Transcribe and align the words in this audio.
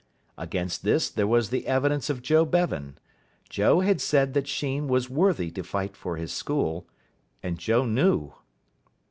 Against 0.35 0.81
this 0.81 1.11
there 1.11 1.27
was 1.27 1.51
the 1.51 1.67
evidence 1.67 2.09
of 2.09 2.23
Joe 2.23 2.43
Bevan. 2.43 2.97
Joe 3.49 3.81
had 3.81 4.01
said 4.01 4.33
that 4.33 4.47
Sheen 4.47 4.87
was 4.87 5.11
worthy 5.11 5.51
to 5.51 5.63
fight 5.63 5.95
for 5.95 6.17
his 6.17 6.33
school, 6.33 6.87
and 7.43 7.59
Joe 7.59 7.85
knew. 7.85 8.33